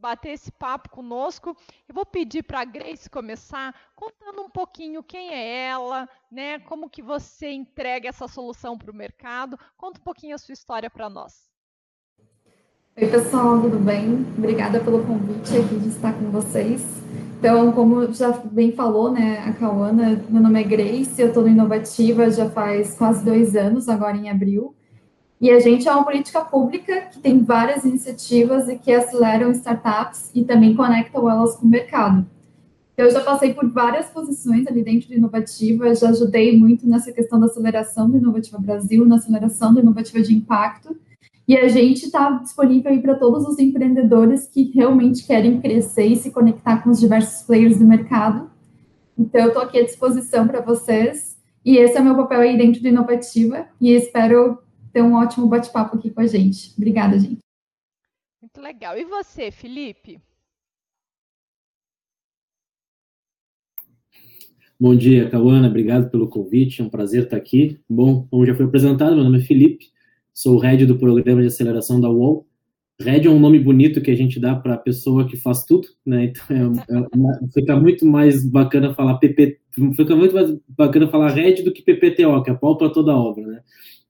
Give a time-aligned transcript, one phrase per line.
[0.00, 1.56] bater esse papo conosco.
[1.88, 6.58] Eu vou pedir para a Grace começar contando um pouquinho quem é ela, né?
[6.60, 9.58] Como que você entrega essa solução para o mercado.
[9.76, 11.50] Conta um pouquinho a sua história para nós.
[12.96, 14.26] Oi, pessoal, tudo bem?
[14.36, 16.82] Obrigada pelo convite aqui de estar com vocês.
[17.38, 21.48] Então, como já bem falou, né, a Cauana, meu nome é Grace, eu estou no
[21.48, 24.74] Inovativa já faz quase dois anos, agora em abril.
[25.40, 30.30] E a gente é uma política pública que tem várias iniciativas e que aceleram startups
[30.34, 32.26] e também conectam elas com o mercado.
[32.94, 37.40] Eu já passei por várias posições ali dentro do Inovativa, já ajudei muito nessa questão
[37.40, 40.94] da aceleração do Inovativa Brasil, na aceleração do Inovativa de Impacto,
[41.48, 46.16] e a gente está disponível aí para todos os empreendedores que realmente querem crescer e
[46.16, 48.50] se conectar com os diversos players do mercado.
[49.18, 52.58] Então, eu estou aqui à disposição para vocês, e esse é o meu papel aí
[52.58, 54.58] dentro do Inovativa, e espero
[54.92, 56.72] ter um ótimo bate-papo aqui com a gente.
[56.76, 57.38] Obrigada, gente.
[58.40, 58.96] Muito legal.
[58.98, 60.20] E você, Felipe?
[64.78, 65.68] Bom dia, Cauana.
[65.68, 66.80] Obrigado pelo convite.
[66.80, 67.78] É um prazer estar aqui.
[67.88, 69.90] Bom, como já foi apresentado, meu nome é Felipe.
[70.32, 72.46] Sou o head do programa de aceleração da UOL.
[72.98, 75.88] Head é um nome bonito que a gente dá para a pessoa que faz tudo,
[76.04, 76.24] né?
[76.24, 79.60] Então é, é fica muito mais bacana falar PP,
[79.94, 83.46] fica muito mais bacana falar head do que PPTO, que é pau para toda obra,
[83.46, 83.60] né?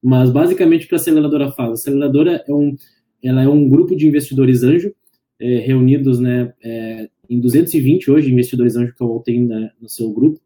[0.03, 1.71] Mas basicamente o que a aceleradora faz?
[1.71, 2.75] A aceleradora é um,
[3.23, 4.95] ela é um grupo de investidores anjo
[5.39, 10.11] é, reunidos, né, é, em 220 hoje investidores anjo que eu tenho né, no seu
[10.13, 10.41] grupo,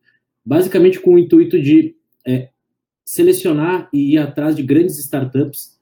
[0.45, 1.95] basicamente com o intuito de
[2.27, 2.49] é,
[3.05, 5.79] selecionar e ir atrás de grandes startups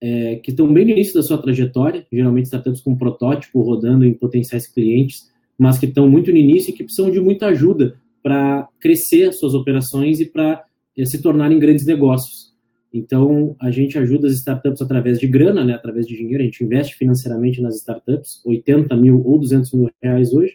[0.00, 4.12] é, que estão bem no início da sua trajetória, geralmente startups com protótipo rodando em
[4.12, 8.66] potenciais clientes, mas que estão muito no início e que precisam de muita ajuda para
[8.80, 10.64] crescer as suas operações e para
[10.96, 12.54] é, se tornarem grandes negócios.
[12.90, 16.64] Então, a gente ajuda as startups através de grana, né, através de dinheiro, a gente
[16.64, 20.54] investe financeiramente nas startups, 80 mil ou 200 mil reais hoje,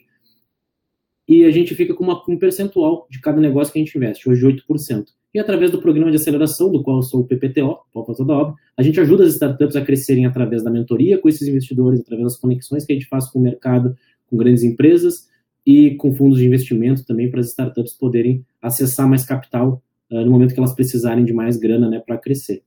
[1.27, 4.27] e a gente fica com uma, um percentual de cada negócio que a gente investe,
[4.27, 5.05] hoje 8%.
[5.31, 8.55] E através do programa de aceleração, do qual eu sou o PPTO, Palpa Toda Obra,
[8.75, 12.37] a gente ajuda as startups a crescerem através da mentoria com esses investidores, através das
[12.37, 13.95] conexões que a gente faz com o mercado,
[14.25, 15.28] com grandes empresas
[15.69, 20.31] e com fundos de investimento também para as startups poderem acessar mais capital uh, no
[20.31, 22.63] momento que elas precisarem de mais grana né, para crescer.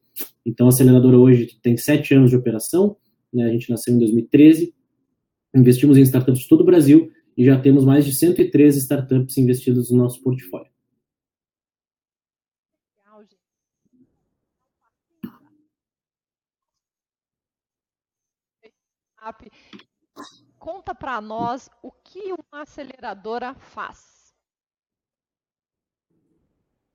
[0.46, 2.96] Então, a aceleradora hoje tem sete anos de operação,
[3.34, 4.72] né, a gente nasceu em 2013,
[5.52, 9.90] investimos em startups de todo o Brasil e já temos mais de 113 startups investidas
[9.90, 10.70] no nosso portfólio.
[20.62, 23.98] Conta para nós o que uma aceleradora faz.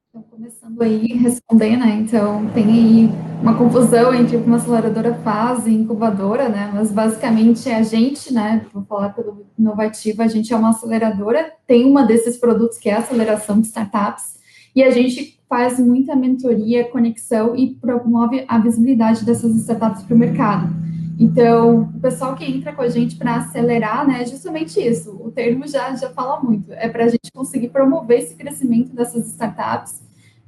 [0.07, 1.97] Então, começando aí responder, né?
[1.99, 3.09] Então, tem aí
[3.41, 6.71] uma confusão entre o que uma aceleradora faz e incubadora, né?
[6.73, 8.65] Mas basicamente é a gente, né?
[8.73, 12.93] Vou falar pelo inovativo, a gente é uma aceleradora, tem uma desses produtos que é
[12.93, 14.39] a aceleração de startups,
[14.73, 20.17] e a gente faz muita mentoria, conexão e promove a visibilidade dessas startups para o
[20.17, 20.86] mercado.
[21.19, 25.11] Então, o pessoal que entra com a gente para acelerar, né, é justamente isso.
[25.19, 26.71] O termo já, já fala muito.
[26.73, 30.01] É para a gente conseguir promover esse crescimento dessas startups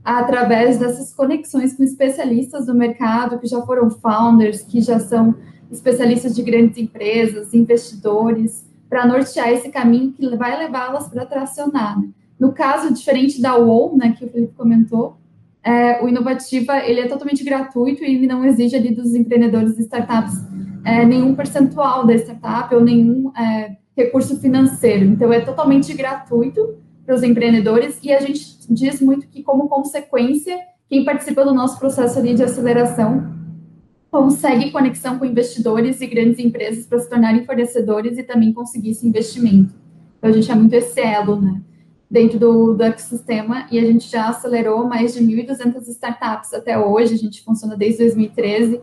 [0.04, 5.36] através dessas conexões com especialistas do mercado que já foram founders, que já são
[5.72, 12.00] especialistas de grandes empresas, investidores, para nortear esse caminho que vai levá-las para tracionar.
[12.00, 12.10] Né?
[12.40, 15.18] No caso, diferente da UOL, né, que o Felipe comentou,
[15.70, 19.82] é, o Inovativa ele é totalmente gratuito e ele não exige ali dos empreendedores e
[19.82, 20.34] startups
[20.84, 25.06] é, nenhum percentual da startup ou nenhum é, recurso financeiro.
[25.06, 30.58] Então, é totalmente gratuito para os empreendedores e a gente diz muito que, como consequência,
[30.90, 33.38] quem participa do nosso processo ali de aceleração
[34.10, 39.08] consegue conexão com investidores e grandes empresas para se tornarem fornecedores e também conseguir esse
[39.08, 39.76] investimento.
[40.18, 41.62] Então, a gente é muito esse elo, né?
[42.10, 47.14] Dentro do, do ecossistema, e a gente já acelerou mais de 1.200 startups até hoje,
[47.14, 48.82] a gente funciona desde 2013,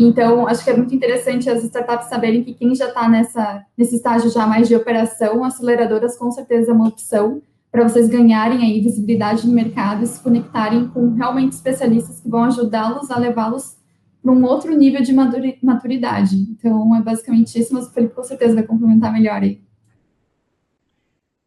[0.00, 4.30] então, acho que é muito interessante as startups saberem que quem já está nesse estágio
[4.30, 9.46] já mais de operação, aceleradoras com certeza é uma opção para vocês ganharem aí visibilidade
[9.46, 13.76] no mercado e se conectarem com realmente especialistas que vão ajudá-los a levá-los
[14.22, 16.36] para um outro nível de maturidade.
[16.36, 19.60] Então, é basicamente isso, mas o Felipe com certeza vai complementar melhor aí.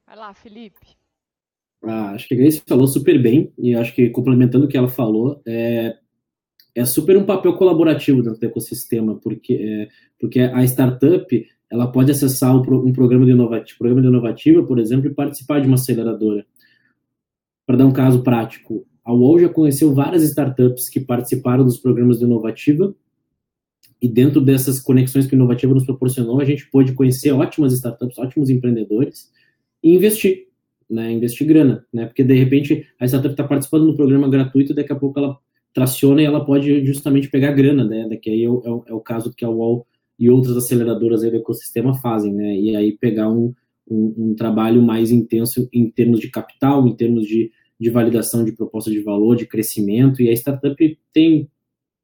[0.05, 1.00] Vai lá, Felipe.
[1.83, 4.89] Ah, acho que a Grace falou super bem, e acho que complementando o que ela
[4.89, 5.95] falou, é,
[6.75, 9.87] é super um papel colaborativo dentro do ecossistema, porque, é,
[10.19, 15.07] porque a startup ela pode acessar um programa de, inovativo, programa de inovativa, por exemplo,
[15.07, 16.45] e participar de uma aceleradora.
[17.65, 22.19] Para dar um caso prático, a UOL já conheceu várias startups que participaram dos programas
[22.19, 22.93] de inovativa
[24.01, 28.17] e dentro dessas conexões que o Inovativa nos proporcionou, a gente pôde conhecer ótimas startups,
[28.17, 29.31] ótimos empreendedores
[29.83, 30.47] e investir,
[30.91, 34.91] né, investir grana, né, porque de repente a startup está participando do programa gratuito daqui
[34.91, 35.37] a pouco ela
[35.73, 39.33] traciona e ela pode justamente pegar grana, né, daqui aí é o, é o caso
[39.33, 39.85] que a UOL
[40.19, 43.53] e outras aceleradoras do ecossistema fazem, né, e aí pegar um,
[43.89, 48.51] um, um, trabalho mais intenso em termos de capital, em termos de, de validação de
[48.51, 51.49] proposta de valor, de crescimento, e a startup tem,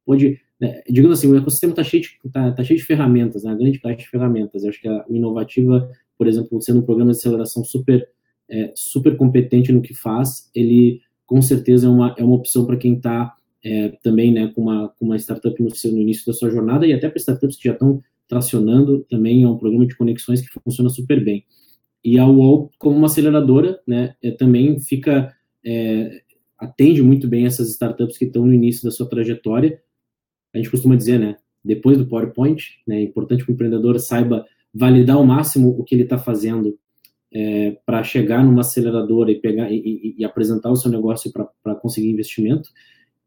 [0.05, 3.55] pode né, digamos assim, o ecossistema está cheio, de, tá, tá cheio de ferramentas, né,
[3.55, 4.63] grande caixa de ferramentas.
[4.63, 8.07] Eu acho que a Inovativa, por exemplo, sendo um programa de aceleração super,
[8.49, 12.77] é, super competente no que faz, ele com certeza é uma, é uma opção para
[12.77, 16.33] quem está é, também né, com, uma, com uma startup no, seu, no início da
[16.33, 19.95] sua jornada e até para startups que já estão tracionando, também é um programa de
[19.95, 21.45] conexões que funciona super bem.
[22.03, 25.33] E a UOL, como uma aceleradora, né, é, também fica,
[25.65, 26.21] é,
[26.57, 29.81] atende muito bem essas startups que estão no início da sua trajetória,
[30.53, 31.35] a gente costuma dizer, né?
[31.63, 35.93] Depois do PowerPoint, né, é importante que o empreendedor saiba validar ao máximo o que
[35.93, 36.77] ele está fazendo
[37.33, 42.09] é, para chegar numa aceleradora e pegar e, e, apresentar o seu negócio para conseguir
[42.09, 42.69] investimento.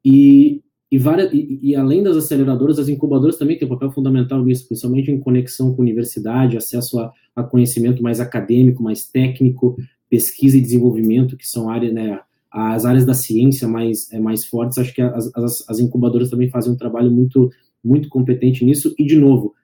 [0.04, 4.42] E, e, várias, e, e, além das aceleradoras, as incubadoras também têm um papel fundamental
[4.42, 9.76] nisso, principalmente em conexão com universidade, acesso a, a conhecimento mais acadêmico, mais técnico,
[10.08, 12.18] pesquisa e desenvolvimento, que são áreas, né,
[12.50, 16.48] as áreas da ciência mais, é, mais fortes, acho que as, as, as incubadoras também
[16.48, 17.50] fazem um trabalho muito,
[17.84, 19.54] muito competente nisso, e de novo,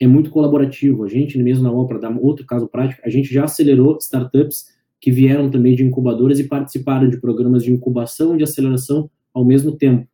[0.00, 1.04] é muito colaborativo.
[1.04, 4.66] A gente, mesmo na UOL, para dar outro caso prático, a gente já acelerou startups
[4.98, 9.44] que vieram também de incubadoras e participaram de programas de incubação e de aceleração ao
[9.44, 10.08] mesmo tempo.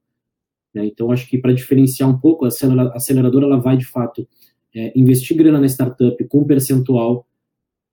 [0.74, 0.86] Né?
[0.86, 4.28] Então, acho que para diferenciar um pouco, a aceleradora ela vai, de fato,
[4.74, 7.26] é, investir grana na startup com percentual,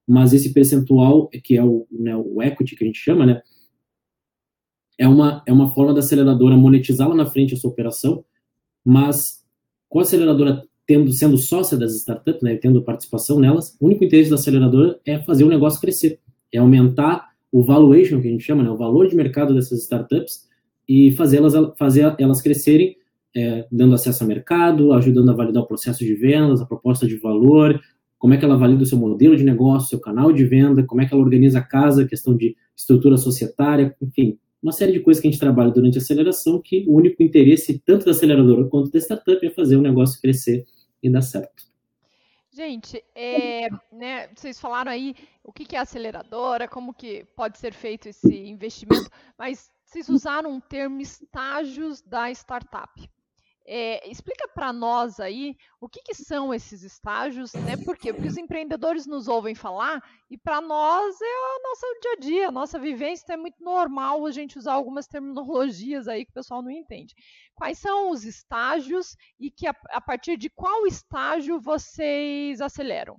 [0.06, 3.42] mas esse percentual, que é o, né, o equity que a gente chama, né,
[4.98, 8.24] é uma, é uma forma da aceleradora monetizar lá na frente a sua operação,
[8.84, 9.44] mas
[9.88, 14.30] com a aceleradora tendo, sendo sócia das startups, né, tendo participação nelas, o único interesse
[14.30, 16.20] da aceleradora é fazer o negócio crescer,
[16.52, 20.48] é aumentar o valuation, que a gente chama, né, o valor de mercado dessas startups,
[20.88, 22.98] e fazer elas, fazer elas crescerem,
[23.36, 27.16] é, dando acesso ao mercado, ajudando a validar o processo de vendas, a proposta de
[27.18, 27.80] valor,
[28.18, 31.02] como é que ela valida o seu modelo de negócio, seu canal de venda, como
[31.02, 35.22] é que ela organiza a casa, questão de estrutura societária, enfim, uma série de coisas
[35.22, 38.90] que a gente trabalha durante a aceleração, que o único interesse, tanto da aceleradora quanto
[38.90, 40.66] da startup, é fazer o negócio crescer
[41.04, 41.72] e dar certo.
[42.50, 48.08] Gente, é, né, vocês falaram aí o que, é aceleradora, como que pode ser feito
[48.10, 53.10] esse investimento, mas vocês usaram um termo estágios da startup.
[53.66, 57.78] É, explica para nós aí o que, que, são esses estágios, né?
[57.78, 58.12] Por quê?
[58.12, 62.48] Porque os empreendedores nos ouvem falar e para nós é o nosso dia a dia,
[62.50, 66.34] a nossa vivência, então é muito normal a gente usar algumas terminologias aí que o
[66.34, 67.16] pessoal não entende.
[67.56, 73.18] Quais são os estágios e que a, a partir de qual estágio vocês aceleram?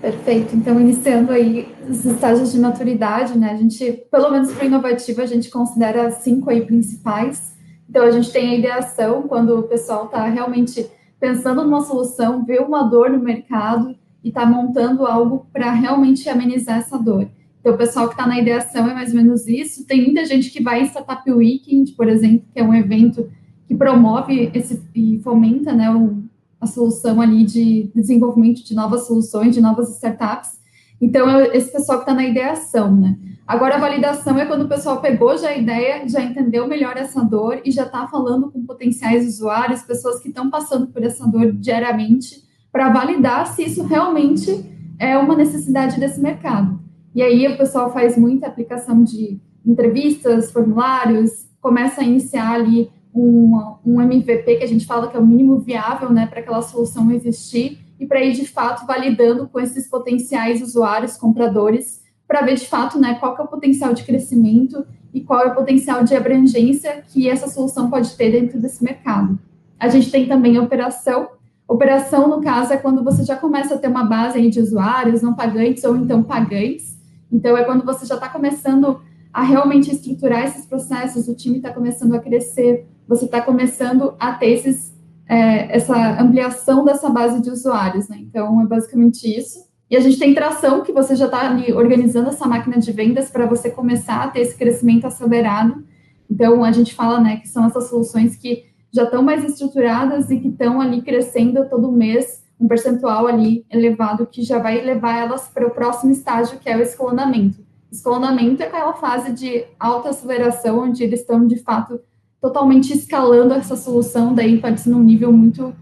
[0.00, 0.56] Perfeito.
[0.56, 3.52] Então, iniciando aí os estágios de maturidade, né?
[3.52, 7.58] A gente, pelo menos para inovativa, a gente considera cinco aí principais
[7.90, 10.88] então, a gente tem a ideação, quando o pessoal está realmente
[11.18, 16.78] pensando numa solução, vê uma dor no mercado e está montando algo para realmente amenizar
[16.78, 17.28] essa dor.
[17.58, 19.84] Então, o pessoal que está na ideação é mais ou menos isso.
[19.88, 23.28] Tem muita gente que vai em Startup Weekend, por exemplo, que é um evento
[23.66, 26.22] que promove esse, e fomenta né, o,
[26.60, 30.60] a solução ali de desenvolvimento de novas soluções, de novas startups.
[31.00, 33.18] Então, é esse pessoal que está na ideação, né?
[33.50, 37.20] Agora, a validação é quando o pessoal pegou já a ideia, já entendeu melhor essa
[37.20, 41.50] dor e já está falando com potenciais usuários, pessoas que estão passando por essa dor
[41.54, 44.64] diariamente, para validar se isso realmente
[45.00, 46.78] é uma necessidade desse mercado.
[47.12, 53.78] E aí o pessoal faz muita aplicação de entrevistas, formulários, começa a iniciar ali um,
[53.84, 57.10] um MVP que a gente fala que é o mínimo viável, né, para aquela solução
[57.10, 61.99] existir e para ir de fato validando com esses potenciais usuários, compradores,
[62.30, 65.54] para ver de fato né, qual é o potencial de crescimento e qual é o
[65.56, 69.36] potencial de abrangência que essa solução pode ter dentro desse mercado.
[69.76, 71.28] A gente tem também a operação.
[71.66, 75.34] Operação, no caso, é quando você já começa a ter uma base de usuários não
[75.34, 76.96] pagantes ou então pagantes.
[77.32, 79.00] Então, é quando você já está começando
[79.32, 84.34] a realmente estruturar esses processos, o time está começando a crescer, você está começando a
[84.34, 84.96] ter esses,
[85.28, 88.08] é, essa ampliação dessa base de usuários.
[88.08, 88.18] Né?
[88.20, 89.69] Então, é basicamente isso.
[89.90, 93.28] E a gente tem tração, que você já está ali organizando essa máquina de vendas
[93.28, 95.84] para você começar a ter esse crescimento acelerado.
[96.30, 100.38] Então, a gente fala né, que são essas soluções que já estão mais estruturadas e
[100.38, 105.48] que estão ali crescendo todo mês, um percentual ali elevado que já vai levar elas
[105.48, 107.58] para o próximo estágio, que é o escalonamento.
[107.90, 112.00] Escalonamento é aquela fase de alta aceleração, onde eles estão, de fato,
[112.40, 115.74] totalmente escalando essa solução, daí pode ser num nível muito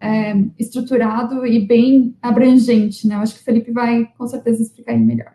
[0.00, 3.14] é, estruturado e bem abrangente, né?
[3.14, 5.34] Eu acho que o Felipe vai com certeza explicar aí melhor.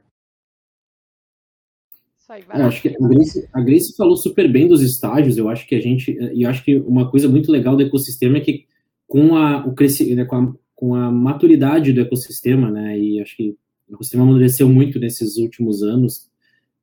[2.49, 5.37] É, acho que a Grace, a Grace falou super bem dos estágios.
[5.37, 8.41] Eu acho que a gente, e acho que uma coisa muito legal do ecossistema é
[8.41, 8.65] que
[9.05, 13.35] com a, o crescimento, né, com, a, com a maturidade do ecossistema, né, e acho
[13.35, 13.57] que
[13.89, 16.29] o ecossistema amadureceu muito nesses últimos anos,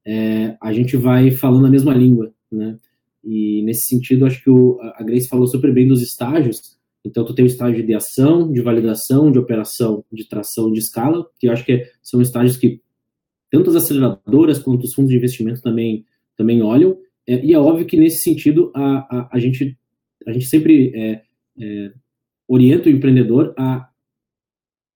[0.04, 2.76] é, a gente vai falando a mesma língua, né,
[3.24, 7.34] e nesse sentido, acho que o, a Grace falou super bem dos estágios, então tu
[7.34, 11.52] tem o estágio de ideação, de validação, de operação, de tração, de escala, que eu
[11.52, 12.80] acho que são estágios que
[13.50, 16.04] tanto as aceleradoras quanto os fundos de investimento também,
[16.36, 19.76] também olham, é, e é óbvio que nesse sentido a, a, a gente,
[20.26, 21.22] a gente sempre é,
[21.60, 21.92] é,
[22.46, 23.88] orienta o empreendedor a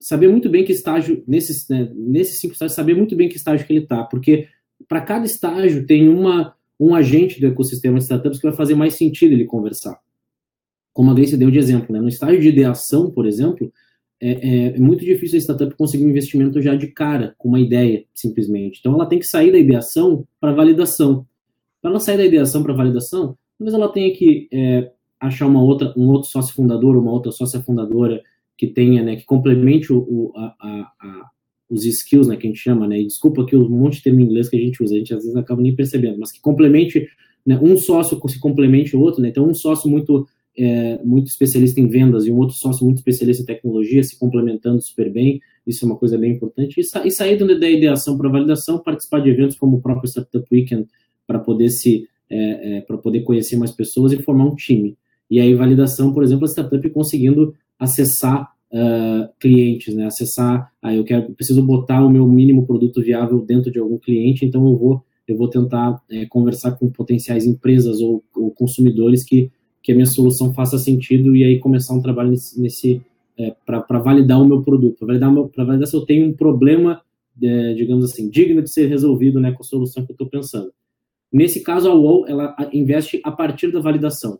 [0.00, 3.72] saber muito bem que estágio, nesse, né, cinco estágios, saber muito bem que estágio que
[3.72, 4.48] ele está, porque
[4.88, 8.94] para cada estágio tem uma, um agente do ecossistema de startups que vai fazer mais
[8.94, 9.98] sentido ele conversar.
[10.92, 12.00] Como a Grace deu de exemplo, né?
[12.00, 13.72] no estágio de ideação, por exemplo,
[14.20, 17.58] é, é, é, muito difícil a startup conseguir um investimento já de cara, com uma
[17.58, 18.78] ideia, simplesmente.
[18.78, 21.26] Então, ela tem que sair da ideação para validação.
[21.80, 25.92] Para ela sair da ideação para validação, talvez ela tenha que é, achar uma outra,
[25.96, 28.22] um outro sócio fundador, uma outra sócia fundadora
[28.56, 31.30] que tenha, né, que complemente o, o a, a, a,
[31.68, 34.20] os skills, né, que a gente chama, né, e desculpa aqui um monte de termo
[34.20, 36.40] em inglês que a gente usa, a gente às vezes acaba nem percebendo, mas que
[36.40, 37.08] complemente,
[37.44, 41.80] né, um sócio se complemente o outro, né, então um sócio muito é, muito especialista
[41.80, 45.84] em vendas e um outro sócio muito especialista em tecnologia, se complementando super bem, isso
[45.84, 46.80] é uma coisa bem importante.
[46.80, 50.46] E, sa e sair da ideação para validação, participar de eventos como o próprio Startup
[50.52, 50.86] Weekend,
[51.26, 54.96] para poder se é, é, para poder conhecer mais pessoas e formar um time.
[55.30, 60.06] E aí, validação, por exemplo, a startup conseguindo acessar uh, clientes, né?
[60.06, 64.46] Acessar, ah, eu quero, preciso botar o meu mínimo produto viável dentro de algum cliente,
[64.46, 69.50] então eu vou, eu vou tentar é, conversar com potenciais empresas ou, ou consumidores que
[69.82, 73.02] que a minha solução faça sentido e aí começar um trabalho nesse, nesse
[73.38, 77.00] é, para validar o meu produto, para validar, validar se eu tenho um problema,
[77.42, 80.72] é, digamos assim, digno de ser resolvido né, com a solução que eu estou pensando.
[81.32, 84.38] Nesse caso, a UOL ela investe a partir da validação.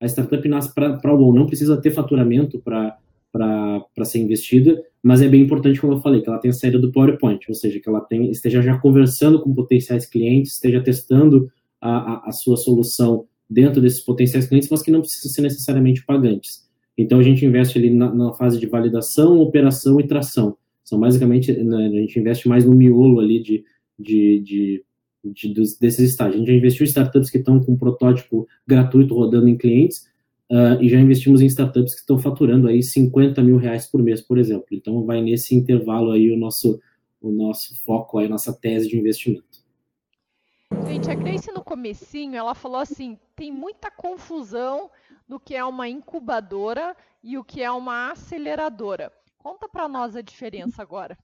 [0.00, 5.28] A startup nasce para a UOL, não precisa ter faturamento para ser investida, mas é
[5.28, 8.00] bem importante, como eu falei, que ela tenha saída do PowerPoint, ou seja, que ela
[8.00, 11.50] tenha, esteja já conversando com potenciais clientes, esteja testando
[11.80, 16.04] a, a, a sua solução dentro desses potenciais clientes, mas que não precisam ser necessariamente
[16.04, 16.68] pagantes.
[16.96, 20.56] Então a gente investe ali na, na fase de validação, operação e tração.
[20.84, 23.64] São basicamente, né, a gente investe mais no miolo ali de,
[23.98, 24.84] de, de,
[25.24, 26.36] de desses estágios.
[26.36, 30.06] A gente já investiu em startups que estão com um protótipo gratuito rodando em clientes,
[30.50, 34.20] uh, e já investimos em startups que estão faturando aí 50 mil reais por mês,
[34.20, 34.66] por exemplo.
[34.70, 36.78] Então vai nesse intervalo aí o nosso,
[37.20, 39.51] o nosso foco, aí, a nossa tese de investimento.
[40.86, 44.90] Gente, a Grace no comecinho, ela falou assim, tem muita confusão
[45.28, 49.12] no que é uma incubadora e o que é uma aceleradora.
[49.38, 51.16] Conta para nós a diferença agora.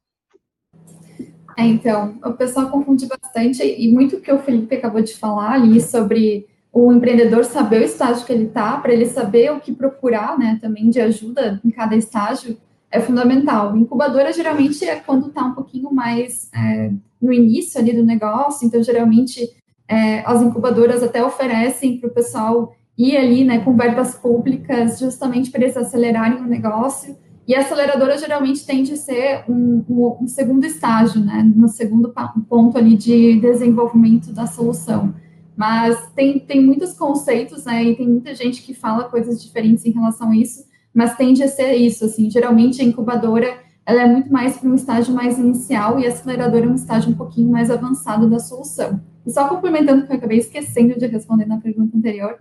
[1.57, 5.81] É, então, o pessoal confunde bastante e muito que o Felipe acabou de falar ali
[5.81, 10.39] sobre o empreendedor saber o estágio que ele está, para ele saber o que procurar,
[10.39, 12.57] né, também de ajuda em cada estágio,
[12.91, 13.77] é fundamental.
[13.77, 16.91] Incubadora geralmente é quando está um pouquinho mais é,
[17.21, 19.49] no início ali do negócio, então geralmente
[19.87, 25.51] é, as incubadoras até oferecem para o pessoal ir ali, né, com verbas públicas, justamente
[25.51, 27.17] para eles acelerarem o negócio.
[27.47, 32.13] E a aceleradora geralmente tende a ser um, um, um segundo estágio, né, no segundo
[32.49, 35.15] ponto ali de desenvolvimento da solução.
[35.57, 39.91] Mas tem, tem muitos conceitos, né, e tem muita gente que fala coisas diferentes em
[39.91, 44.31] relação a isso, mas tende a ser isso, assim, geralmente a incubadora ela é muito
[44.31, 47.71] mais para um estágio mais inicial e a aceleradora é um estágio um pouquinho mais
[47.71, 49.01] avançado da solução.
[49.25, 52.39] E só complementando, que eu acabei esquecendo de responder na pergunta anterior,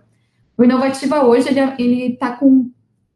[0.58, 2.70] o Inovativa hoje, ele está com,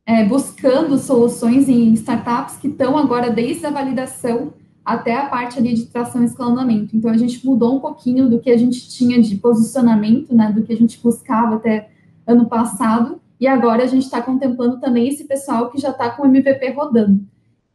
[0.07, 5.75] é, buscando soluções em startups que estão agora desde a validação até a parte ali
[5.75, 6.97] de tração e escalonamento.
[6.97, 10.63] Então, a gente mudou um pouquinho do que a gente tinha de posicionamento, né, do
[10.63, 11.91] que a gente buscava até
[12.27, 16.23] ano passado, e agora a gente está contemplando também esse pessoal que já está com
[16.23, 17.27] o MVP rodando.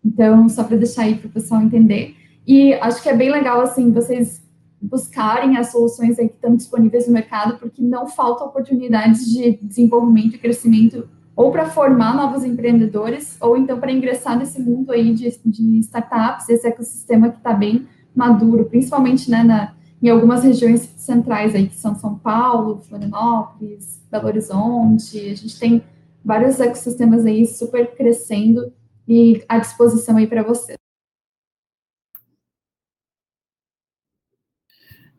[0.02, 2.16] Então, só para deixar aí para o pessoal entender.
[2.48, 4.42] E acho que é bem legal, assim, vocês
[4.82, 10.36] buscarem as soluções aí que estão disponíveis no mercado, porque não falta oportunidades de desenvolvimento
[10.36, 15.38] e crescimento, ou para formar novos empreendedores, ou então para ingressar nesse mundo aí de,
[15.46, 21.56] de startups, esse ecossistema que está bem maduro, principalmente né, na, em algumas regiões centrais
[21.56, 25.84] aí, que são São Paulo, Florianópolis, Belo Horizonte, a gente tem
[26.24, 28.72] vários ecossistemas aí super crescendo
[29.08, 30.76] e à disposição aí para você.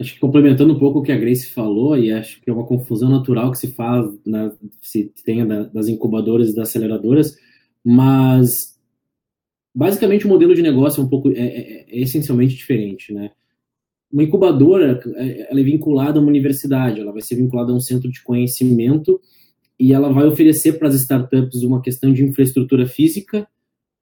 [0.00, 2.66] Acho que complementando um pouco o que a Grace falou, e acho que é uma
[2.66, 7.37] confusão natural que se faz, na, se tem das incubadoras e das aceleradoras,
[7.85, 8.78] mas
[9.75, 13.32] basicamente o modelo de negócio é um pouco, é, é, é essencialmente diferente, né?
[14.11, 17.81] Uma incubadora, é, ela é vinculada a uma universidade, ela vai ser vinculada a um
[17.81, 19.21] centro de conhecimento
[19.79, 23.47] e ela vai oferecer para as startups uma questão de infraestrutura física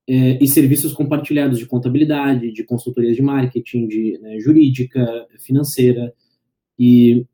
[0.09, 6.13] é, e serviços compartilhados de contabilidade, de consultorias de marketing, de né, jurídica, financeira,
[6.79, 7.27] e,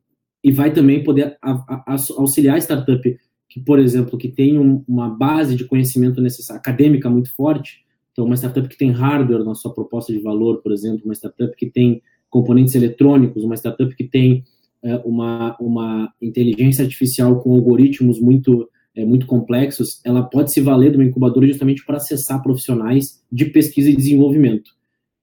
[0.42, 4.82] e vai também poder a, a, auxiliar a startup que, por exemplo, que tem um,
[4.88, 9.74] uma base de conhecimento acadêmica muito forte, então uma startup que tem hardware na sua
[9.74, 14.42] proposta de valor, por exemplo, uma startup que tem componentes eletrônicos, uma startup que tem
[14.82, 20.90] é, uma, uma inteligência artificial com algoritmos muito é, muito complexos, ela pode se valer
[20.90, 24.70] de uma incubadora justamente para acessar profissionais de pesquisa e desenvolvimento.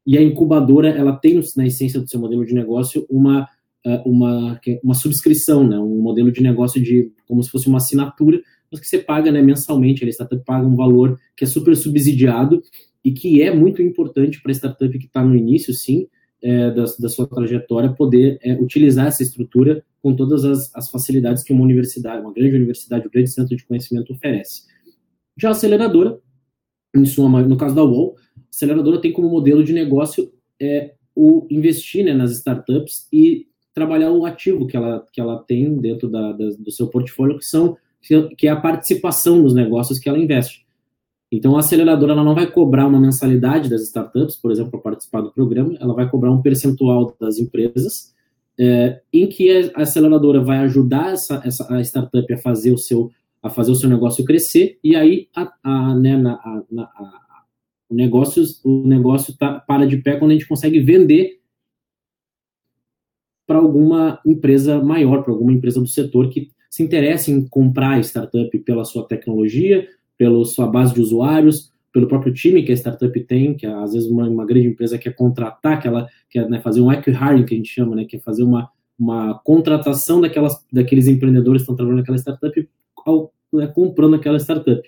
[0.08, 3.48] E a incubadora, ela tem na essência do seu modelo de negócio uma
[3.86, 8.42] é, uma, uma subscrição, né, um modelo de negócio de como se fosse uma assinatura,
[8.72, 12.62] mas que você paga né, mensalmente, a startup paga um valor que é super subsidiado
[13.04, 16.08] e que é muito importante para a startup que está no início, sim,
[16.42, 21.44] é, da, da, sua trajetória, poder é, utilizar essa estrutura com todas as, as, facilidades
[21.44, 24.64] que uma universidade, uma grande universidade, um grande centro de conhecimento oferece.
[25.38, 26.20] Já a aceleradora,
[26.96, 27.04] em
[27.48, 30.32] no caso da UOL, a aceleradora tem como modelo de negócio
[30.62, 35.78] é, o investir né, nas startups e trabalhar o ativo que ela, que ela tem
[35.78, 37.78] dentro da, da, do seu portfólio, que, são,
[38.38, 40.66] que é a participação nos negócios que ela investe.
[41.32, 45.22] Então, a aceleradora ela não vai cobrar uma mensalidade das startups, por exemplo, para participar
[45.22, 48.16] do programa, ela vai cobrar um percentual das empresas,
[48.60, 53.12] é, em que a aceleradora vai ajudar essa, essa, a startup a fazer o seu
[53.42, 56.92] a fazer o seu negócio crescer e aí a, a, né, na, a, na,
[57.90, 61.40] o negócio o negócio tá, para de pé quando a gente consegue vender
[63.48, 68.00] para alguma empresa maior, para alguma empresa do setor que se interesse em comprar a
[68.00, 69.88] startup pela sua tecnologia,
[70.20, 74.10] pela sua base de usuários, pelo próprio time que a startup tem, que às vezes
[74.10, 77.58] uma, uma grande empresa quer contratar, que ela quer né, fazer um acquiring, que a
[77.58, 82.02] gente chama, né, que é fazer uma, uma contratação daquelas, daqueles empreendedores que estão trabalhando
[82.02, 82.70] naquela startup,
[83.06, 84.82] ao, né, comprando aquela startup.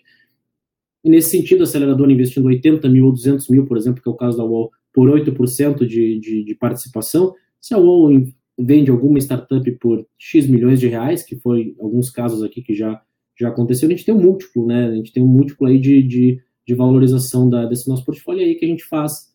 [1.01, 4.11] E nesse sentido, a aceleradora investindo 80 mil ou 200 mil, por exemplo, que é
[4.11, 8.11] o caso da UOL, por 8% de, de, de participação, se a UOL
[8.59, 13.01] vende alguma startup por X milhões de reais, que foi alguns casos aqui que já
[13.39, 14.87] já aconteceu, a gente tem um múltiplo, né?
[14.87, 18.55] A gente tem um múltiplo aí de, de, de valorização da, desse nosso portfólio aí
[18.55, 19.31] que a gente faz,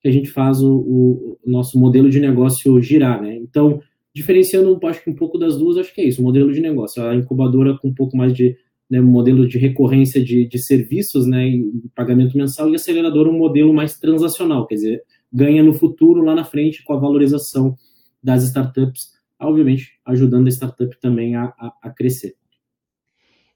[0.00, 3.36] que a gente faz o, o, nosso modelo de negócio girar, né?
[3.36, 3.80] Então,
[4.14, 7.02] diferenciando, acho que um pouco das duas, acho que é isso, o modelo de negócio.
[7.02, 8.56] A incubadora com um pouco mais de
[8.88, 11.50] né, modelo de recorrência de, de serviços, né,
[11.94, 16.44] pagamento mensal, e aceleradora um modelo mais transacional, quer dizer, ganha no futuro, lá na
[16.44, 17.76] frente, com a valorização
[18.22, 22.34] das startups, obviamente ajudando a startup também a, a, a crescer.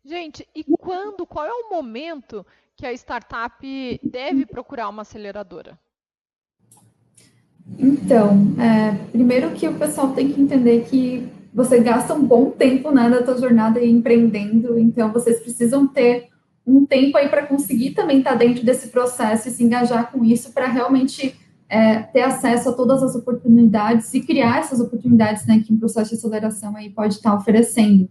[0.05, 2.45] Gente, e quando, qual é o momento
[2.77, 5.79] que a startup deve procurar uma aceleradora?
[7.79, 12.91] Então, é, primeiro que o pessoal tem que entender que você gasta um bom tempo
[12.91, 16.29] né, da sua jornada empreendendo, então vocês precisam ter
[16.67, 20.25] um tempo aí para conseguir também estar tá dentro desse processo e se engajar com
[20.25, 21.37] isso para realmente
[21.69, 26.11] é, ter acesso a todas as oportunidades e criar essas oportunidades né, que um processo
[26.11, 28.09] de aceleração aí pode estar tá oferecendo.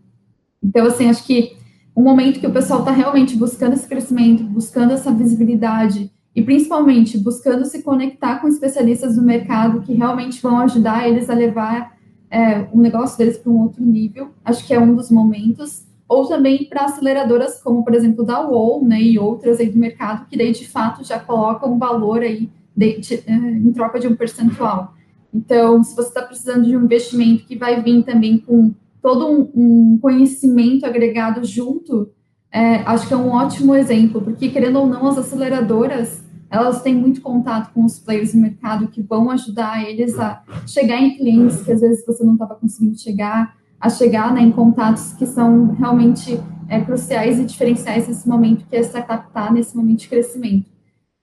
[0.64, 1.58] Então, assim, acho que
[1.96, 7.18] um momento que o pessoal está realmente buscando esse crescimento, buscando essa visibilidade e principalmente
[7.18, 11.98] buscando se conectar com especialistas do mercado que realmente vão ajudar eles a levar
[12.30, 14.30] é, o negócio deles para um outro nível.
[14.44, 15.86] Acho que é um dos momentos.
[16.08, 20.26] Ou também para aceleradoras como, por exemplo, da UOL, né, e outras aí do mercado,
[20.28, 24.16] que daí de fato já colocam valor aí de, de, é, em troca de um
[24.16, 24.94] percentual.
[25.34, 29.52] Então, se você está precisando de um investimento que vai vir também com todo um,
[29.56, 32.10] um conhecimento agregado junto,
[32.52, 36.94] é, acho que é um ótimo exemplo, porque querendo ou não, as aceleradoras elas têm
[36.94, 41.62] muito contato com os players do mercado que vão ajudar eles a chegar em clientes
[41.62, 45.72] que às vezes você não estava conseguindo chegar, a chegar né, em contatos que são
[45.72, 46.38] realmente
[46.68, 50.70] é, cruciais e diferenciais nesse momento que a startup está, nesse momento de crescimento.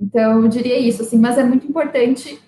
[0.01, 2.39] Então, eu diria isso, assim, mas é muito importante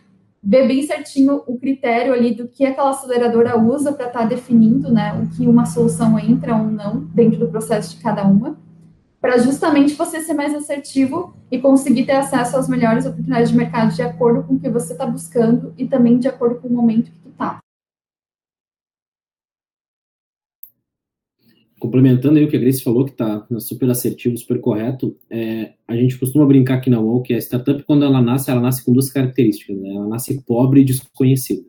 [0.43, 4.91] ver bem certinho o critério ali do que aquela aceleradora usa para estar tá definindo,
[4.91, 8.59] né, o que uma solução entra ou não dentro do processo de cada uma,
[9.21, 13.95] para justamente você ser mais assertivo e conseguir ter acesso às melhores oportunidades de mercado
[13.95, 17.11] de acordo com o que você está buscando e também de acordo com o momento
[17.11, 17.61] que está.
[21.81, 25.97] Complementando aí o que a Grace falou, que está super assertivo, super correto, é, a
[25.97, 28.93] gente costuma brincar aqui na UOL que a startup, quando ela nasce, ela nasce com
[28.93, 29.95] duas características, né?
[29.95, 31.67] Ela nasce pobre e desconhecida.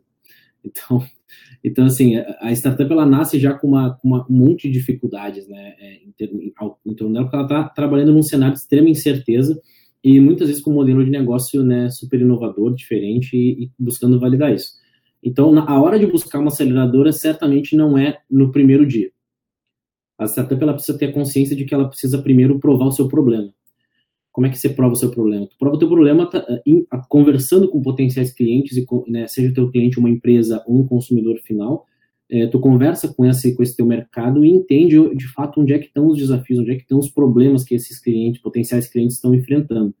[0.64, 1.02] Então,
[1.64, 5.74] Então, assim, a startup ela nasce já com uma, uma um monte de dificuldades, né,
[5.78, 6.52] é, em, em,
[6.86, 9.60] em torno dela, porque ela está trabalhando num cenário de extrema incerteza
[10.02, 14.18] e muitas vezes com um modelo de negócio, né, super inovador, diferente e, e buscando
[14.18, 14.72] validar isso.
[15.22, 19.12] Então, a hora de buscar uma aceleradora certamente não é no primeiro dia.
[20.22, 23.08] A startup ela precisa ter a consciência de que ela precisa primeiro provar o seu
[23.08, 23.52] problema.
[24.30, 25.46] Como é que você prova o seu problema?
[25.46, 29.54] Tu prova o teu problema tá, in, conversando com potenciais clientes, e né, seja o
[29.54, 31.86] teu cliente uma empresa ou um consumidor final,
[32.30, 35.78] é, tu conversa com esse, com esse teu mercado e entende de fato onde é
[35.78, 39.16] que estão os desafios, onde é que estão os problemas que esses clientes, potenciais clientes
[39.16, 39.94] estão enfrentando.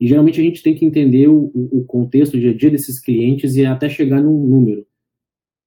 [0.00, 2.98] E geralmente a gente tem que entender o, o contexto, o dia a dia desses
[2.98, 4.84] clientes e até chegar num número.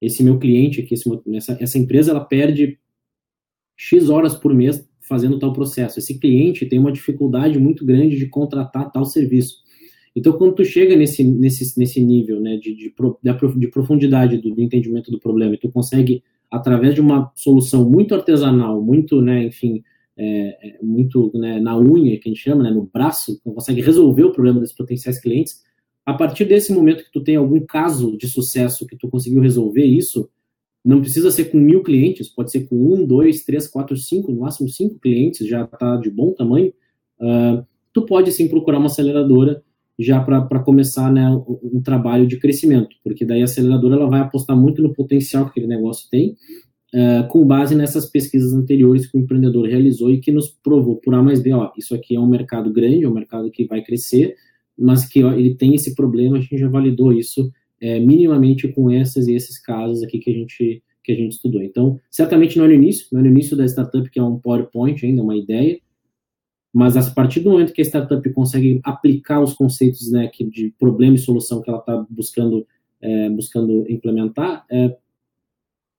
[0.01, 2.77] Esse meu cliente aqui, esse, essa, essa empresa, ela perde
[3.75, 5.99] X horas por mês fazendo tal processo.
[5.99, 9.63] Esse cliente tem uma dificuldade muito grande de contratar tal serviço.
[10.15, 12.93] Então, quando tu chega nesse, nesse, nesse nível né, de, de,
[13.57, 18.15] de profundidade do, do, entendimento do problema e tu consegue, através de uma solução muito
[18.15, 19.83] artesanal, muito, né, enfim,
[20.17, 23.81] é, é, muito né, na unha, que a gente chama, né, no braço, tu consegue
[23.81, 25.61] resolver o problema desses potenciais clientes,
[26.05, 29.83] a partir desse momento que tu tem algum caso de sucesso que tu conseguiu resolver
[29.83, 30.29] isso,
[30.85, 34.41] não precisa ser com mil clientes, pode ser com um, dois, três, quatro, cinco, no
[34.41, 36.71] máximo cinco clientes, já está de bom tamanho.
[37.19, 39.63] Uh, tu pode sim procurar uma aceleradora
[39.97, 44.55] já para começar né, um, trabalho de crescimento, porque daí a aceleradora ela vai apostar
[44.55, 46.35] muito no potencial que aquele negócio tem,
[46.93, 51.15] uh, com base nessas pesquisas anteriores que o empreendedor realizou e que nos provou por
[51.15, 53.81] A mais B, ó, isso aqui é um mercado grande, é um mercado que vai
[53.81, 54.35] crescer,
[54.77, 57.49] mas que ó, ele tem esse problema, a gente já validou isso
[57.81, 61.61] é, minimamente com esses e esses casos aqui que a gente que a gente estudou.
[61.61, 64.39] Então, certamente não é no início, não é no início da startup que é um
[64.39, 65.79] PowerPoint ainda, uma ideia,
[66.73, 70.73] mas a partir do momento que a startup consegue aplicar os conceitos né, que, de
[70.79, 72.65] problema e solução que ela está buscando
[73.01, 74.95] é, buscando implementar, é,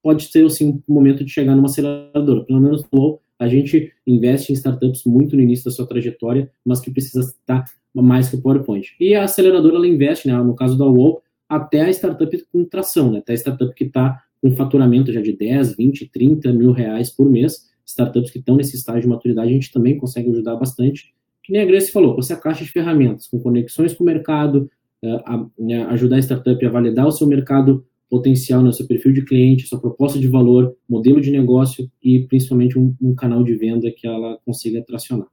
[0.02, 2.44] pode ser assim, um momento de chegar numa aceleradora.
[2.44, 6.80] Pelo menos no a gente investe em startups muito no início da sua trajetória, mas
[6.80, 8.94] que precisa estar mais que o PowerPoint.
[8.98, 13.10] E a aceleradora ela investe, né, no caso da UOL, até a startup com tração,
[13.10, 13.18] né?
[13.18, 17.30] até a startup que está com faturamento já de 10, 20, 30 mil reais por
[17.30, 21.14] mês, startups que estão nesse estágio de maturidade, a gente também consegue ajudar bastante.
[21.42, 24.68] Que nem a Grace falou, com essa caixa de ferramentas, com conexões com o mercado,
[25.02, 29.12] eh, a, né, ajudar a startup a validar o seu mercado potencial, né, seu perfil
[29.12, 33.54] de cliente, sua proposta de valor, modelo de negócio e principalmente um, um canal de
[33.54, 35.28] venda que ela consiga tracionar.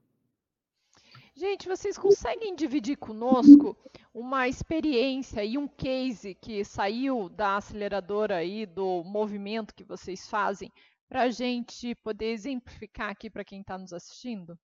[1.36, 3.76] Gente, vocês conseguem dividir conosco
[4.14, 10.70] uma experiência e um case que saiu da aceleradora aí, do movimento que vocês fazem,
[11.08, 14.56] para a gente poder exemplificar aqui para quem está nos assistindo?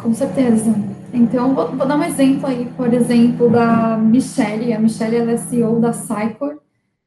[0.00, 0.70] Com certeza.
[1.12, 4.72] Então, vou, vou, dar um exemplo aí, por exemplo, da Michelle.
[4.72, 6.62] A Michelle é CEO da Cycor.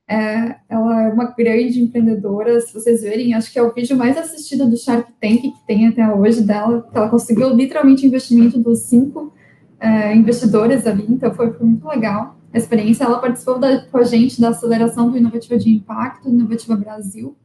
[0.10, 4.18] É, ela é uma grande empreendedora, se vocês verem, acho que é o vídeo mais
[4.18, 9.34] assistido do Shark Tank que tem até hoje dela, ela conseguiu literalmente investimento dos cinco
[9.80, 13.04] é, investidores ali, então foi, foi, muito legal a experiência.
[13.04, 17.36] Ela participou da, com a gente da aceleração do Inovativa de Impacto, Inovativa Brasil,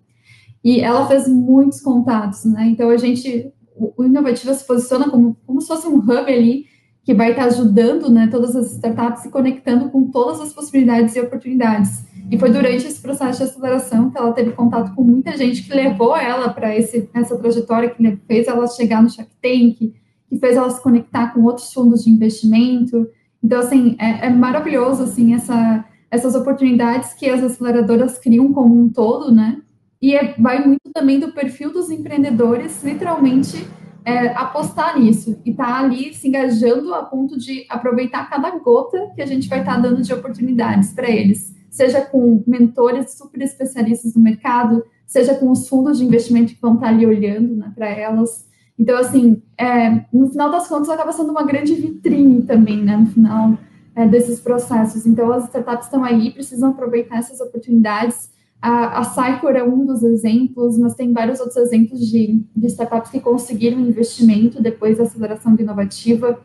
[0.62, 2.68] e ela fez muitos contatos, né?
[2.68, 6.66] Então a gente, o, o Inovativa se posiciona como, como se fosse um hub ali
[7.04, 11.20] que vai estar ajudando, né, todas as startups se conectando com todas as possibilidades e
[11.20, 12.04] oportunidades.
[12.32, 15.74] E foi durante esse processo de aceleração que ela teve contato com muita gente que
[15.74, 19.94] levou ela para essa trajetória, que fez ela chegar no Shark Tank,
[20.30, 23.06] que fez ela se conectar com outros fundos de investimento.
[23.44, 28.88] Então, assim, é, é maravilhoso, assim, essa, essas oportunidades que as aceleradoras criam como um
[28.88, 29.60] todo, né?
[30.00, 33.68] E é, vai muito também do perfil dos empreendedores, literalmente,
[34.06, 39.10] é, apostar nisso e estar tá ali se engajando a ponto de aproveitar cada gota
[39.14, 43.40] que a gente vai estar tá dando de oportunidades para eles seja com mentores super
[43.40, 47.72] especialistas no mercado, seja com os fundos de investimento que vão estar ali olhando né,
[47.74, 48.46] para elas.
[48.78, 53.06] Então, assim, é, no final das contas, acaba sendo uma grande vitrine também, né, no
[53.06, 53.56] final
[53.96, 55.06] é, desses processos.
[55.06, 58.30] Então, as startups estão aí, precisam aproveitar essas oportunidades.
[58.60, 63.10] A, a Cycor é um dos exemplos, mas tem vários outros exemplos de, de startups
[63.10, 66.38] que conseguiram investimento depois da aceleração inovativa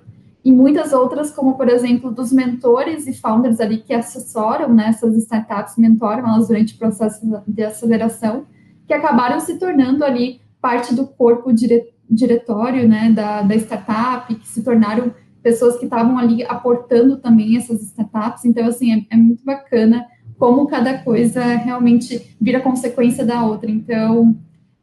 [0.48, 5.76] e muitas outras, como por exemplo, dos mentores e founders ali que assessoram né, startups,
[5.76, 8.46] mentoram elas durante o processo de aceleração,
[8.88, 14.48] que acabaram se tornando ali parte do corpo dire diretório né, da, da startup, que
[14.48, 18.46] se tornaram pessoas que estavam ali aportando também essas startups.
[18.46, 20.08] Então, assim, é, é muito bacana
[20.40, 23.70] como cada coisa realmente vira consequência da outra.
[23.70, 24.34] Então,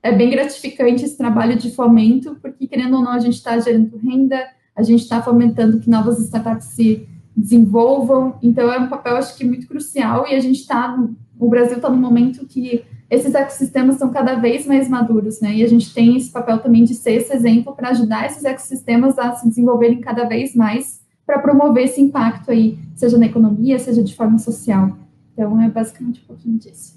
[0.03, 3.97] é bem gratificante esse trabalho de fomento, porque, querendo ou não, a gente está gerando
[3.97, 4.45] renda,
[4.77, 7.07] a gente está fomentando que novas startups se
[7.37, 8.39] desenvolvam.
[8.43, 10.97] Então, é um papel, acho que, muito crucial e a gente está,
[11.39, 15.55] o Brasil está num momento que esses ecossistemas são cada vez mais maduros, né?
[15.55, 19.19] E a gente tem esse papel também de ser esse exemplo para ajudar esses ecossistemas
[19.19, 24.03] a se desenvolverem cada vez mais para promover esse impacto aí, seja na economia, seja
[24.03, 24.97] de forma social.
[25.33, 26.95] Então, é basicamente um pouquinho disso.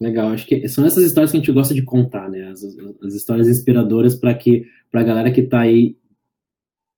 [0.00, 2.50] Legal, acho que são essas histórias que a gente gosta de contar, né?
[2.50, 2.62] As,
[3.02, 5.96] as histórias inspiradoras para que para a galera que está aí,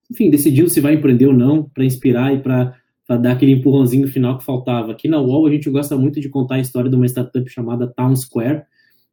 [0.09, 2.75] enfim, decidindo se vai empreender ou não, para inspirar e para
[3.17, 4.91] dar aquele empurrãozinho final que faltava.
[4.91, 7.87] Aqui na UOL a gente gosta muito de contar a história de uma startup chamada
[7.87, 8.63] Town Square.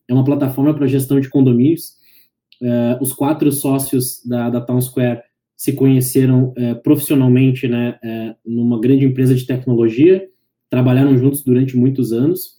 [0.09, 1.99] É uma plataforma para gestão de condomínios.
[2.61, 5.21] Uh, os quatro sócios da, da Town Square
[5.57, 10.29] se conheceram uh, profissionalmente né, uh, numa grande empresa de tecnologia,
[10.71, 12.59] trabalharam juntos durante muitos anos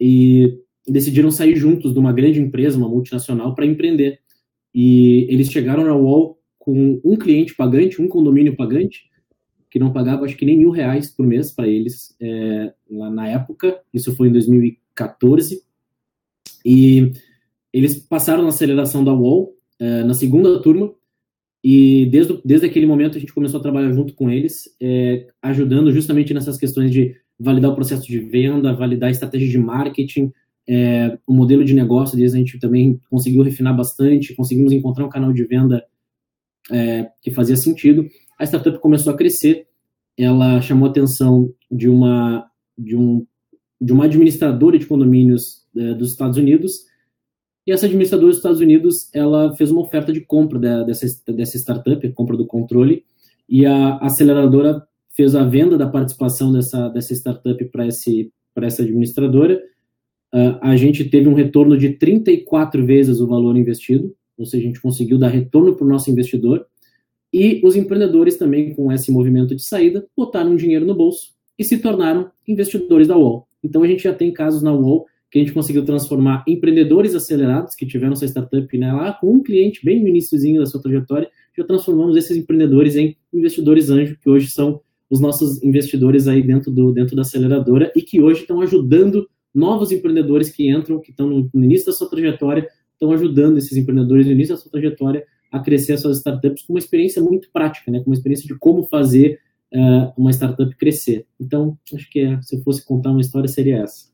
[0.00, 4.19] e decidiram sair juntos de uma grande empresa, uma multinacional, para empreender.
[4.74, 9.10] E eles chegaram na UOL com um cliente pagante, um condomínio pagante,
[9.70, 13.28] que não pagava acho que nem mil reais por mês para eles é, lá na
[13.28, 15.62] época, isso foi em 2014,
[16.64, 17.12] e
[17.72, 20.92] eles passaram na aceleração da UOL é, na segunda turma,
[21.62, 25.92] e desde, desde aquele momento a gente começou a trabalhar junto com eles, é, ajudando
[25.92, 30.32] justamente nessas questões de validar o processo de venda, validar a estratégia de marketing,
[30.68, 35.10] é, o modelo de negócio deles a gente também conseguiu refinar bastante, conseguimos encontrar um
[35.10, 35.84] canal de venda
[36.70, 38.06] é, que fazia sentido.
[38.38, 39.66] A startup começou a crescer,
[40.16, 42.46] ela chamou a atenção de uma,
[42.76, 43.26] de um,
[43.80, 46.90] de uma administradora de condomínios é, dos Estados Unidos,
[47.66, 51.56] e essa administradora dos Estados Unidos, ela fez uma oferta de compra da, dessa, dessa
[51.58, 53.04] startup, compra do controle,
[53.48, 59.60] e a aceleradora fez a venda da participação dessa, dessa startup para essa administradora,
[60.34, 64.66] uh, a gente teve um retorno de 34 vezes o valor investido, ou seja, a
[64.66, 66.66] gente conseguiu dar retorno para o nosso investidor,
[67.32, 71.78] e os empreendedores também, com esse movimento de saída, botaram dinheiro no bolso e se
[71.78, 73.46] tornaram investidores da UOL.
[73.62, 77.76] Então, a gente já tem casos na UOL que a gente conseguiu transformar empreendedores acelerados
[77.76, 81.30] que tiveram sua startup né, lá com um cliente bem no iníciozinho da sua trajetória,
[81.56, 86.70] já transformamos esses empreendedores em investidores anjo, que hoje são os nossos investidores aí dentro,
[86.72, 91.28] do, dentro da aceleradora e que hoje estão ajudando novos empreendedores que entram, que estão
[91.28, 95.58] no, início da sua trajetória, estão ajudando esses empreendedores no início da sua trajetória a
[95.58, 98.84] crescer as suas startups com uma experiência muito prática, né, com uma experiência de como
[98.84, 99.40] fazer
[99.72, 101.26] uh, uma startup crescer.
[101.40, 104.10] Então, acho que é, se eu fosse contar uma história, seria essa.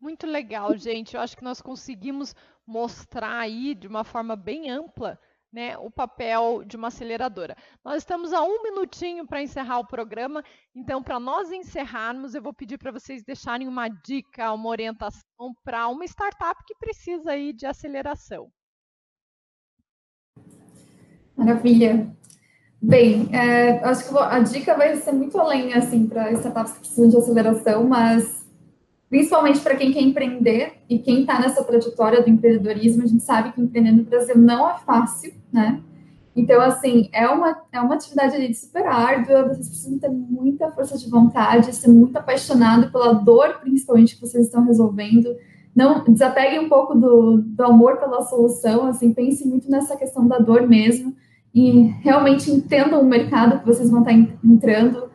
[0.00, 1.14] Muito legal, gente.
[1.14, 2.34] Eu acho que nós conseguimos
[2.66, 5.18] mostrar aí de uma forma bem ampla
[5.56, 7.56] né, o papel de uma aceleradora.
[7.82, 12.52] Nós estamos a um minutinho para encerrar o programa, então, para nós encerrarmos, eu vou
[12.52, 17.64] pedir para vocês deixarem uma dica, uma orientação para uma startup que precisa aí de
[17.64, 18.50] aceleração.
[21.34, 22.14] Maravilha.
[22.82, 27.08] Bem, é, acho que a dica vai ser muito além, assim, para startups que precisam
[27.08, 28.45] de aceleração, mas
[29.08, 33.52] principalmente para quem quer empreender e quem está nessa trajetória do empreendedorismo, a gente sabe
[33.52, 35.80] que empreender no Brasil não é fácil, né?
[36.34, 40.98] Então, assim, é uma, é uma atividade ali super árdua, vocês precisam ter muita força
[40.98, 45.34] de vontade, ser muito apaixonado pela dor, principalmente, que vocês estão resolvendo.
[45.74, 50.38] Não desapeguem um pouco do, do amor pela solução, assim, pense muito nessa questão da
[50.38, 51.16] dor mesmo
[51.54, 55.08] e realmente entendam o mercado que vocês vão estar entrando,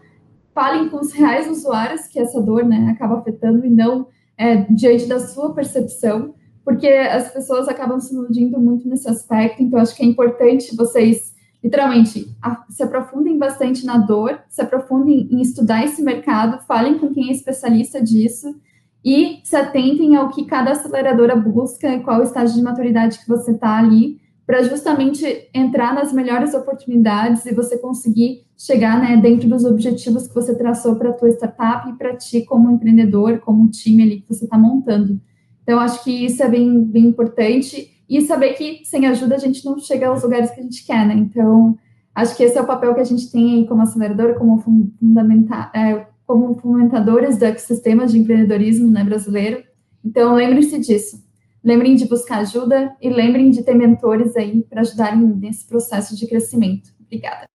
[0.54, 5.06] falem com os reais usuários que essa dor né, acaba afetando e não é, diante
[5.06, 6.34] da sua percepção,
[6.64, 11.34] porque as pessoas acabam se iludindo muito nesse aspecto, então acho que é importante vocês,
[11.64, 12.28] literalmente,
[12.70, 17.32] se aprofundem bastante na dor, se aprofundem em estudar esse mercado, falem com quem é
[17.32, 18.56] especialista disso
[19.04, 23.28] e se atentem ao que cada aceleradora busca e qual o estágio de maturidade que
[23.28, 29.48] você está ali, para justamente entrar nas melhores oportunidades e você conseguir chegar né, dentro
[29.48, 33.70] dos objetivos que você traçou para a tua startup e para ti como empreendedor, como
[33.70, 35.20] time ali que você está montando.
[35.64, 39.64] Então, acho que isso é bem, bem importante e saber que sem ajuda a gente
[39.64, 41.14] não chega aos lugares que a gente quer, né?
[41.14, 41.78] Então,
[42.14, 45.72] acho que esse é o papel que a gente tem aí como aceleradora, como, fundamentar,
[45.74, 49.64] é, como fomentadores do ecossistema de empreendedorismo né, brasileiro.
[50.04, 51.24] Então, lembrem-se disso.
[51.64, 56.28] Lembrem de buscar ajuda e lembrem de ter mentores aí para ajudarem nesse processo de
[56.28, 56.90] crescimento.
[57.00, 57.46] Obrigada.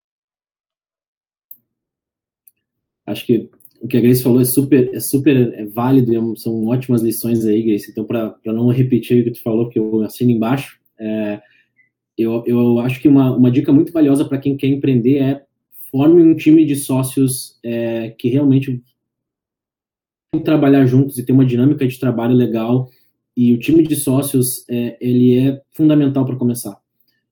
[3.06, 6.36] Acho que o que a Grace falou é super, é super é válido e é
[6.36, 7.90] são ótimas lições aí, Grace.
[7.90, 11.40] Então, para não repetir o que tu falou, que eu assino embaixo, é,
[12.16, 15.44] eu, eu acho que uma, uma dica muito valiosa para quem quer empreender é
[15.90, 18.82] forme um time de sócios é, que realmente
[20.44, 22.90] trabalhar juntos e ter uma dinâmica de trabalho legal.
[23.36, 26.76] E o time de sócios, é, ele é fundamental para começar.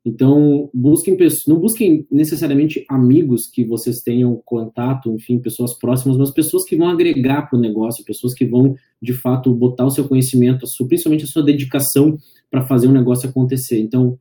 [0.05, 1.17] Então, busquem
[1.49, 6.89] não busquem necessariamente amigos que vocês tenham contato, enfim, pessoas próximas, mas pessoas que vão
[6.89, 11.29] agregar para o negócio, pessoas que vão, de fato, botar o seu conhecimento, principalmente a
[11.29, 12.19] sua dedicação
[12.51, 13.81] para fazer o negócio acontecer.
[13.81, 14.19] Então,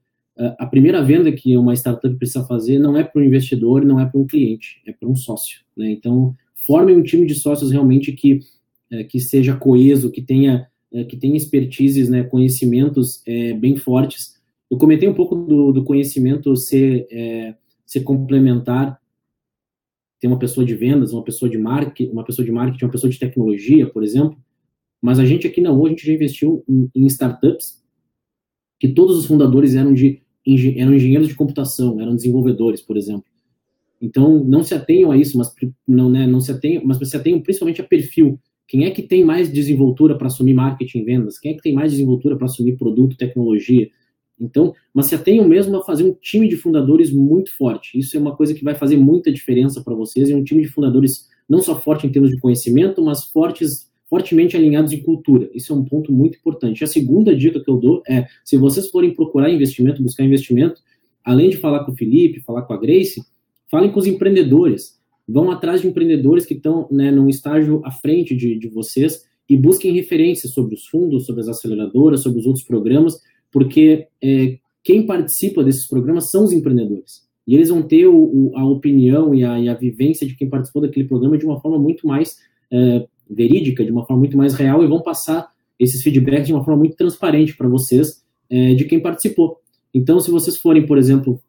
[0.58, 4.06] a primeira venda que uma startup precisa fazer não é para um investidor, não é
[4.06, 5.60] para um cliente, é para um sócio.
[5.78, 5.92] Né?
[5.92, 8.40] Então, formem um time de sócios realmente que,
[8.90, 14.40] é, que seja coeso, que tenha, é, que tenha expertises, né, conhecimentos é, bem fortes,
[14.70, 19.00] eu comentei um pouco do, do conhecimento ser, é, ser complementar.
[20.20, 23.12] Tem uma pessoa de vendas, uma pessoa de marketing, uma pessoa de marketing, uma pessoa
[23.12, 24.38] de tecnologia, por exemplo.
[25.02, 27.84] Mas a gente aqui na U, a gente já investiu em, em startups
[28.80, 30.22] que todos os fundadores eram de
[30.76, 33.26] eram engenheiros de computação, eram desenvolvedores, por exemplo.
[34.02, 35.54] Então, não se atenham a isso, mas
[35.88, 38.38] não, né, não se atenham, mas se atenham principalmente a perfil.
[38.74, 41.38] Quem é que tem mais desenvoltura para assumir marketing e vendas?
[41.38, 43.88] Quem é que tem mais desenvoltura para assumir produto, tecnologia?
[44.42, 47.96] Então, mas se atenham mesmo a fazer um time de fundadores muito forte.
[48.00, 50.28] Isso é uma coisa que vai fazer muita diferença para vocês.
[50.28, 54.58] E um time de fundadores não só forte em termos de conhecimento, mas fortes, fortemente
[54.58, 55.48] alinhados em cultura.
[55.54, 56.84] Isso é um ponto muito importante.
[56.84, 60.82] A segunda dica que eu dou é: se vocês forem procurar investimento, buscar investimento,
[61.24, 63.22] além de falar com o Felipe, falar com a Grace,
[63.70, 65.00] falem com os empreendedores.
[65.28, 69.56] Vão atrás de empreendedores que estão né, num estágio à frente de, de vocês e
[69.56, 73.20] busquem referências sobre os fundos, sobre as aceleradoras, sobre os outros programas,
[73.52, 77.24] porque é, quem participa desses programas são os empreendedores.
[77.48, 80.50] E eles vão ter o, o, a opinião e a, e a, vivência de quem
[80.50, 82.38] participou daquele programa de uma forma muito mais
[82.72, 86.64] é, verídica, de uma forma muito mais real, e vão passar esses feedbacks de uma
[86.64, 89.60] forma muito transparente para vocês, é, de quem participou.
[89.94, 91.42] Então, se vocês forem, por exemplo,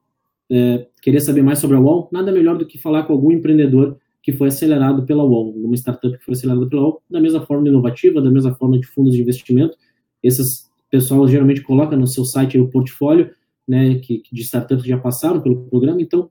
[0.50, 3.98] é, querer saber mais sobre a UOL, nada melhor do que falar com algum empreendedor
[4.22, 7.68] que foi acelerado pela UOL, uma startup que foi acelerada pela UOL, da mesma forma
[7.68, 9.76] inovativa, da mesma forma de fundos de investimento.
[10.22, 13.30] Essas pessoal geralmente coloca no seu site o portfólio
[13.66, 16.30] né, que, de startups que já passaram pelo programa, então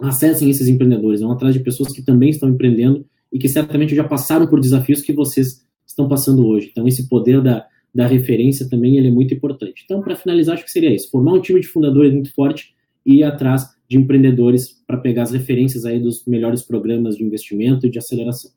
[0.00, 4.04] acessem esses empreendedores, vão atrás de pessoas que também estão empreendendo e que certamente já
[4.04, 6.68] passaram por desafios que vocês estão passando hoje.
[6.70, 9.82] Então, esse poder da, da referência também ele é muito importante.
[9.84, 13.24] Então, para finalizar, acho que seria isso: formar um time de fundadores muito forte ir
[13.24, 17.98] atrás de empreendedores para pegar as referências aí dos melhores programas de investimento e de
[17.98, 18.50] aceleração.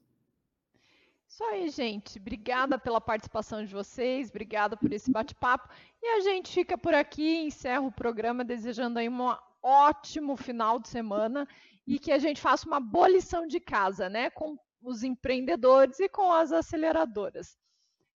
[1.27, 2.17] Isso aí, gente.
[2.17, 5.67] Obrigada pela participação de vocês, obrigada por esse bate-papo.
[6.01, 10.87] E a gente fica por aqui, encerra o programa desejando aí um ótimo final de
[10.87, 11.45] semana
[11.85, 16.07] e que a gente faça uma boa lição de casa, né, com os empreendedores e
[16.07, 17.57] com as aceleradoras.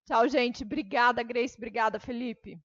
[0.06, 0.63] Tchau, gente.
[0.63, 1.58] Obrigada, Grace.
[1.58, 2.58] Obrigada, Felipe.